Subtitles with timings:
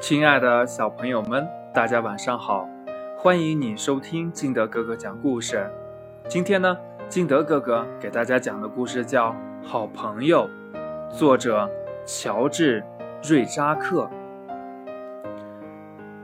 [0.00, 2.66] 亲爱的小朋友们，大家晚上好！
[3.18, 5.70] 欢迎你收听金德哥哥讲故事。
[6.26, 6.74] 今天呢，
[7.06, 9.28] 金德哥哥给大家讲的故事叫
[9.62, 10.48] 《好朋友》，
[11.14, 11.68] 作者
[12.06, 12.82] 乔治·
[13.30, 14.08] 瑞扎克。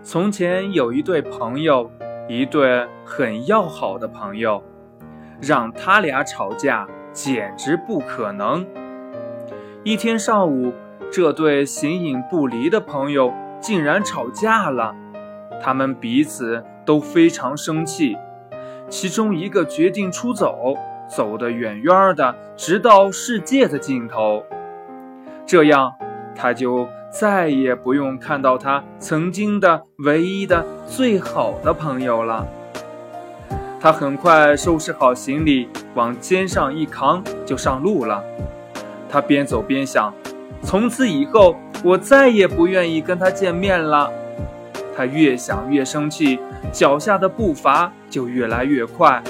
[0.03, 1.91] 从前有一对朋友，
[2.29, 4.63] 一对很要好的朋友，
[5.39, 8.67] 让他俩吵架简直不可能。
[9.85, 10.73] 一天上午，
[11.13, 13.35] 这对形影不离的朋友。
[13.67, 14.95] 竟然吵架了，
[15.61, 18.17] 他们彼此都非常生气。
[18.89, 20.77] 其中一个决定出走，
[21.09, 24.45] 走得远远的，直到世界的尽头。
[25.45, 25.93] 这样，
[26.33, 32.47] 他就再也不用看到他曾经的唯一的最好的朋友了。
[33.81, 38.23] 他很快收拾好行李，往肩上一扛，就上路了。
[39.09, 40.15] 他边走边想：
[40.63, 41.57] 从此以后。
[41.83, 44.11] 我再也不愿意跟他见面了。
[44.97, 46.39] 他越想越生气，
[46.73, 49.23] 脚下的步伐就越来越快，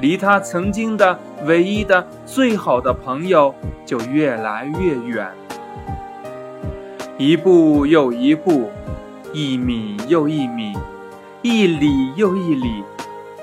[0.00, 5.28] 离他曾经的唯一的最好的朋友就越来越远。
[7.18, 8.70] 一步又一步，
[9.34, 10.72] 一米又一米，
[11.42, 12.82] 一里又一里，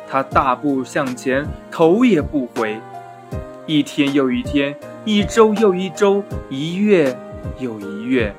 [0.10, 2.76] 他大步向前，头也不回。
[3.68, 7.16] 一天又一天，一周又一周，一月
[7.60, 8.34] 又一月。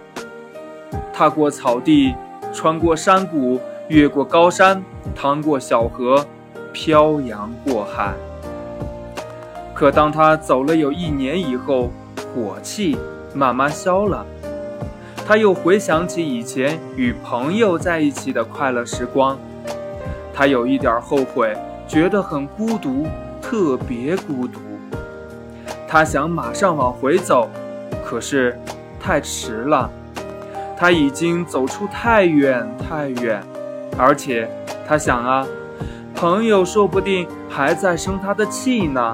[1.19, 2.15] 踏过草地，
[2.55, 4.81] 穿过山谷，越过高山，
[5.17, 6.25] 趟过小河，
[6.73, 8.15] 漂洋过海。
[9.75, 11.91] 可当他走了有一年以后，
[12.33, 12.97] 火气
[13.35, 14.25] 慢慢消了，
[15.27, 19.37] 他又回想起以前与朋友在一起的快乐时光，
[20.33, 21.53] 他有一点后悔，
[21.89, 23.09] 觉得很孤独，
[23.43, 24.61] 特别孤独。
[25.89, 27.51] 他想马上往回走，
[28.05, 28.57] 可是
[29.01, 29.91] 太迟了。
[30.79, 33.43] 他已经走出太远太远，
[33.99, 34.49] 而且
[34.87, 35.45] 他想啊，
[36.15, 39.13] 朋友说不定还在生他的气呢。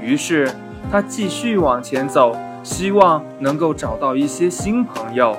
[0.00, 0.50] 于是
[0.90, 5.36] 他继续往前走，希望能够找到一些新朋友。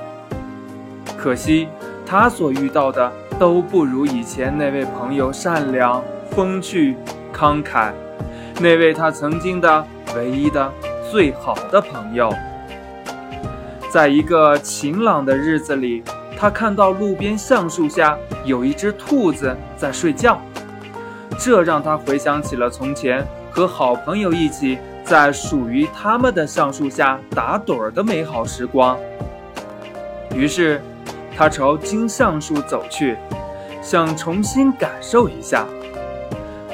[1.18, 1.68] 可惜
[2.06, 6.00] 他所遇到的都不如以前那位朋友善良、
[6.30, 6.96] 风趣、
[7.34, 7.92] 慷慨，
[8.62, 9.84] 那位他曾经的
[10.16, 10.72] 唯一的
[11.10, 12.32] 最好的朋友。
[13.90, 16.04] 在一个晴朗的日子里，
[16.38, 20.40] 他看到路边橡树下有一只兔子在睡觉，
[21.40, 28.98] 这让他回想起了从前和好朋友一起在属于他们的橡树下打盹儿的美好时光。
[30.36, 30.82] 于是，
[31.36, 33.16] 他朝金橡树走去，
[33.82, 35.66] 想重新感受一下。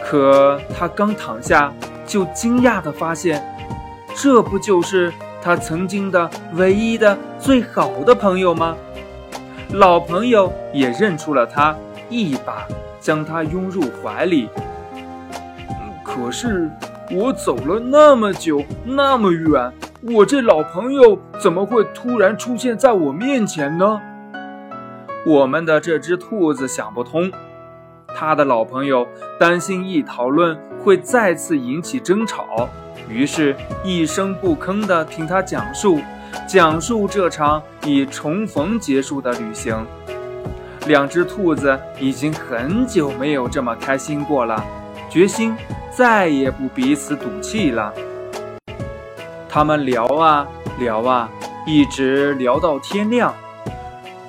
[0.03, 1.71] 可他刚躺下，
[2.05, 3.41] 就惊讶地发现，
[4.15, 5.13] 这不就是……
[5.43, 8.77] 他曾经的唯一的最好的朋友吗？
[9.73, 11.75] 老朋友也认出了他，
[12.09, 12.65] 一把
[13.01, 14.47] 将他拥入怀里。
[16.01, 16.71] 可是
[17.11, 19.73] 我走了那么久那么远，
[20.13, 23.99] 我这老朋友怎么会突然出现在我面前呢？
[25.25, 27.29] 我们的这只兔子想不通，
[28.15, 29.07] 他的老朋友
[29.39, 32.69] 担心一讨论会再次引起争吵。
[33.09, 35.99] 于是，一声不吭地听他讲述，
[36.47, 39.85] 讲述这场以重逢结束的旅行。
[40.87, 44.63] 两只兔子已经很久没有这么开心过了，
[45.09, 45.55] 决心
[45.91, 47.93] 再也不彼此赌气了。
[49.49, 50.47] 他们聊啊
[50.79, 51.29] 聊啊，
[51.65, 53.33] 一直聊到天亮。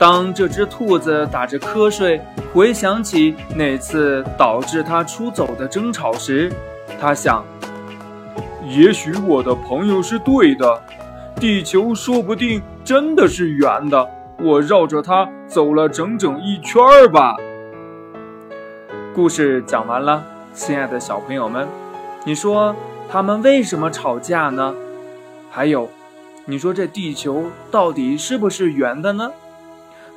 [0.04, 2.20] 当这只兔子打着瞌睡，
[2.53, 6.53] 回想起那次导致它出走的争吵时，
[7.00, 7.42] 它想。
[8.69, 10.82] 也许我的朋友是对的，
[11.37, 14.06] 地球说不定真的是圆的。
[14.43, 17.34] 我绕着它走了整整一圈儿吧。
[19.14, 20.22] 故事讲完了，
[20.53, 21.66] 亲爱的小朋友们，
[22.26, 22.76] 你说
[23.10, 24.75] 他们为什么吵架呢？
[25.50, 25.88] 还有，
[26.44, 29.32] 你说这地球到底是不是圆的呢？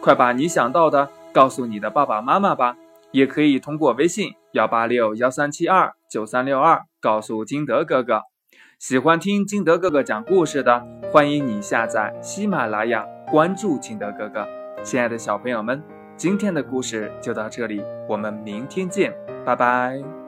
[0.08, 2.78] 快把你想到的告诉你的爸爸妈妈吧，
[3.12, 8.22] 也可以通过微信幺八六幺三七二九三六二告诉金德哥哥。
[8.80, 14.48] 喜欢听金德哥哥讲故事的，欢迎你下载喜马拉雅，关注金德哥哥。
[14.82, 15.84] 亲爱的小朋友们，
[16.16, 19.14] 今天的故事就到这里，我们明天见，
[19.46, 20.27] 拜拜。